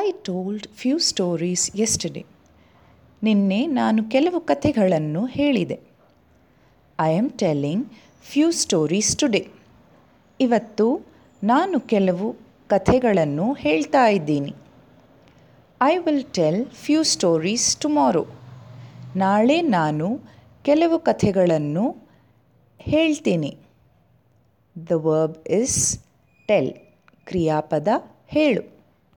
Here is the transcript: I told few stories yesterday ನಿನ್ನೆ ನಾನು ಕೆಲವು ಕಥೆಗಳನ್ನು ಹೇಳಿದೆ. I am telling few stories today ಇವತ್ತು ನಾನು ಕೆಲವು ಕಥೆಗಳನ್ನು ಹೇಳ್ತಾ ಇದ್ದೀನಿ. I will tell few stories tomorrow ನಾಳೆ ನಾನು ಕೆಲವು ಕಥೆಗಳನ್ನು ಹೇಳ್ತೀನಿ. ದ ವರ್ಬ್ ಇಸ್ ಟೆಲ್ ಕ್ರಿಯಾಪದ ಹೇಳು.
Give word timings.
I 0.00 0.12
told 0.12 0.66
few 0.68 0.98
stories 0.98 1.76
yesterday 1.76 2.24
ನಿನ್ನೆ 3.22 3.66
ನಾನು 3.66 4.04
ಕೆಲವು 4.04 4.40
ಕಥೆಗಳನ್ನು 4.40 5.26
ಹೇಳಿದೆ. 5.26 5.80
I 7.00 7.16
am 7.18 7.30
telling 7.30 7.86
few 8.22 8.50
stories 8.50 9.16
today 9.16 9.42
ಇವತ್ತು 10.40 10.86
ನಾನು 11.44 11.80
ಕೆಲವು 11.80 12.36
ಕಥೆಗಳನ್ನು 12.68 13.52
ಹೇಳ್ತಾ 13.52 14.06
ಇದ್ದೀನಿ. 14.06 14.54
I 15.82 15.98
will 15.98 16.24
tell 16.24 16.66
few 16.66 17.02
stories 17.02 17.76
tomorrow 17.76 18.26
ನಾಳೆ 19.16 19.62
ನಾನು 19.62 20.20
ಕೆಲವು 20.64 20.98
ಕಥೆಗಳನ್ನು 20.98 21.86
ಹೇಳ್ತೀನಿ. 22.78 23.56
ದ 24.90 24.92
ವರ್ಬ್ 24.92 25.48
ಇಸ್ 25.48 25.98
ಟೆಲ್ 26.48 26.72
ಕ್ರಿಯಾಪದ 27.26 27.88
ಹೇಳು. 28.26 28.71